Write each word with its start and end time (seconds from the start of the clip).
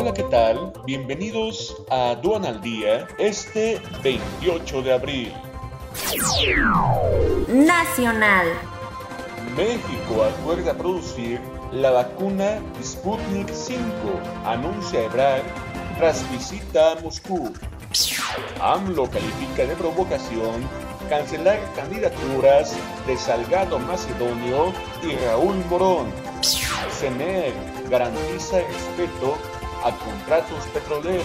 Hola, 0.00 0.14
¿qué 0.14 0.22
tal? 0.22 0.72
Bienvenidos 0.86 1.76
a 1.90 2.12
Aduana 2.12 2.48
al 2.48 2.62
Día 2.62 3.06
este 3.18 3.82
28 4.02 4.80
de 4.80 4.92
abril. 4.94 5.34
Nacional. 7.48 8.46
México 9.54 10.24
acuerda 10.24 10.72
producir 10.72 11.38
la 11.70 11.90
vacuna 11.90 12.62
Sputnik 12.82 13.52
5, 13.52 13.78
anuncia 14.46 15.04
Ebrard 15.04 15.42
tras 15.98 16.24
visita 16.32 16.92
a 16.92 17.00
Moscú. 17.02 17.52
AMLO 18.58 19.04
califica 19.10 19.66
de 19.66 19.76
provocación 19.76 20.66
cancelar 21.10 21.58
candidaturas 21.76 22.74
de 23.06 23.18
Salgado 23.18 23.78
Macedonio 23.78 24.72
y 25.02 25.14
Raúl 25.26 25.62
Morón. 25.68 26.06
CENER 26.90 27.52
garantiza 27.90 28.60
respeto 28.60 29.36
a 29.84 29.92
contratos 29.92 30.64
petroleros. 30.72 31.24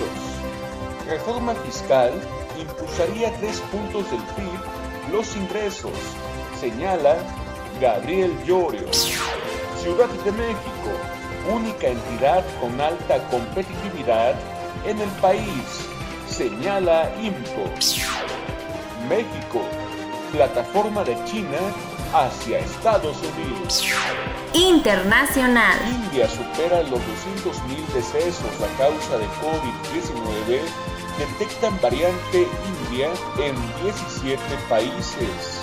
Reforma 1.07 1.53
fiscal 1.55 2.11
impulsaría 2.59 3.35
tres 3.37 3.59
puntos 3.71 4.09
del 4.09 4.21
PIB 4.35 4.85
los 5.11 5.35
ingresos, 5.35 5.91
señala 6.59 7.17
Gabriel 7.79 8.35
Llorio. 8.45 8.91
Ciudad 9.81 10.09
de 10.09 10.31
México, 10.31 10.89
única 11.53 11.87
entidad 11.87 12.43
con 12.59 12.79
alta 12.81 13.19
competitividad 13.29 14.33
en 14.85 14.99
el 14.99 15.09
país, 15.21 15.87
señala 16.27 17.11
IMCO. 17.21 17.69
México, 19.07 19.61
plataforma 20.31 21.03
de 21.03 21.15
China 21.25 21.59
hacia 22.15 22.59
Estados 22.59 23.17
Unidos. 23.17 23.83
Internacional. 24.53 25.77
India 26.05 26.29
supera 26.29 26.81
los 26.83 26.99
200.000 27.01 27.93
decesos 27.93 28.51
a 28.61 28.77
causa 28.77 29.17
de 29.17 29.25
COVID-19. 29.41 30.61
Detectan 31.17 31.79
variante 31.81 32.47
India 32.89 33.09
en 33.37 33.55
17 33.83 34.39
países. 34.69 35.61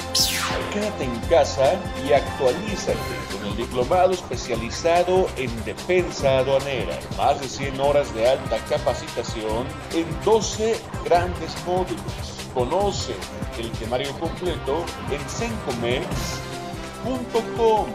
Quédate 0.73 1.05
en 1.05 1.19
casa 1.30 1.75
y 2.06 2.12
actualízate 2.12 2.98
con 3.33 3.47
el 3.47 3.56
diplomado 3.56 4.12
especializado 4.12 5.28
en 5.36 5.64
defensa 5.64 6.39
aduanera. 6.39 6.98
Más 7.17 7.41
de 7.41 7.48
100 7.48 7.80
horas 7.80 8.14
de 8.14 8.28
alta 8.28 8.58
capacitación 8.69 9.67
en 9.95 10.06
12 10.25 10.78
grandes 11.05 11.55
módulos. 11.67 12.42
Conoce 12.55 13.14
el 13.58 13.70
temario 13.72 14.12
completo 14.19 14.84
en 15.11 15.20
sencomex.com. 15.28 17.86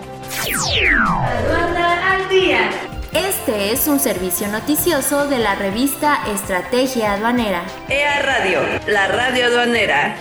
Aduana 0.41 2.13
al 2.13 2.29
día. 2.29 2.69
Este 3.13 3.71
es 3.71 3.87
un 3.87 3.99
servicio 3.99 4.47
noticioso 4.47 5.27
de 5.27 5.39
la 5.39 5.55
revista 5.55 6.19
Estrategia 6.27 7.13
Aduanera. 7.13 7.63
EA 7.87 8.21
Radio, 8.21 8.59
la 8.87 9.07
radio 9.07 9.45
aduanera. 9.45 10.17